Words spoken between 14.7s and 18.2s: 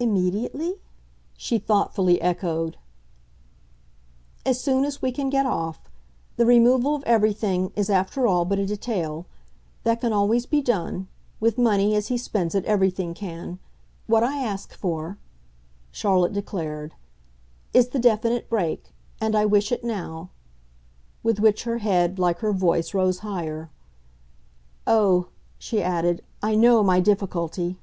for," Charlotte declared, "is the